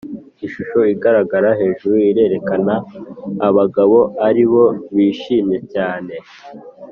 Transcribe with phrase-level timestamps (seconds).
[0.45, 2.85] Ishusho igaragara hejuru irerekana ko
[3.47, 4.63] abagabo aribo
[4.95, 6.13] bishimye cyane